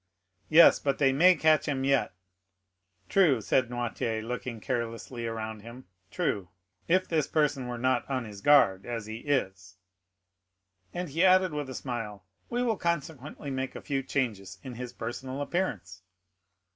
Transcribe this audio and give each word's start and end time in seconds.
"Yes; 0.49 0.79
but 0.79 0.97
they 0.97 1.13
may 1.13 1.35
catch 1.35 1.67
him 1.67 1.83
yet." 1.83 2.15
"True," 3.07 3.39
said 3.39 3.69
Noirtier, 3.69 4.23
looking 4.23 4.59
carelessly 4.59 5.27
around 5.27 5.61
him, 5.61 5.85
"true, 6.09 6.49
if 6.87 7.07
this 7.07 7.27
person 7.27 7.67
were 7.67 7.77
not 7.77 8.09
on 8.09 8.25
his 8.25 8.41
guard, 8.41 8.87
as 8.87 9.05
he 9.05 9.17
is;" 9.17 9.77
and 10.91 11.07
he 11.09 11.23
added 11.23 11.53
with 11.53 11.69
a 11.69 11.75
smile, 11.75 12.25
"He 12.49 12.63
will 12.63 12.77
consequently 12.77 13.51
make 13.51 13.75
a 13.75 13.79
few 13.83 14.01
changes 14.01 14.57
in 14.63 14.73
his 14.73 14.91
personal 14.91 15.39
appearance." 15.39 16.01